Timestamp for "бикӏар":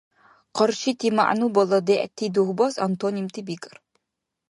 3.47-3.77